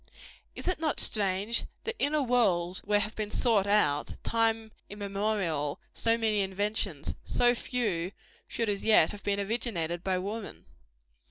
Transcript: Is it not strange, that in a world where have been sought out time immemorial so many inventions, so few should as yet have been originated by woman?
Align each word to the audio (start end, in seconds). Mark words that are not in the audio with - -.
Is 0.55 0.67
it 0.67 0.79
not 0.79 0.99
strange, 0.99 1.65
that 1.83 1.95
in 1.99 2.15
a 2.15 2.23
world 2.23 2.79
where 2.79 2.99
have 3.01 3.15
been 3.15 3.29
sought 3.29 3.67
out 3.67 4.17
time 4.23 4.71
immemorial 4.89 5.79
so 5.93 6.17
many 6.17 6.39
inventions, 6.41 7.13
so 7.23 7.53
few 7.53 8.11
should 8.47 8.67
as 8.67 8.83
yet 8.83 9.11
have 9.11 9.21
been 9.21 9.39
originated 9.39 10.03
by 10.03 10.17
woman? 10.17 10.65